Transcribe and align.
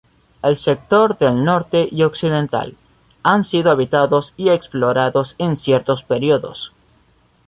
El 0.41 0.57
sector 0.57 1.21
norte 1.31 1.87
y 1.91 2.01
occidental, 2.01 2.75
han 3.21 3.45
sido 3.45 3.69
habitados 3.69 4.33
y 4.35 4.49
explorados 4.49 5.35
en 5.37 5.55
ciertos 5.55 6.03
períodos. 6.03 6.73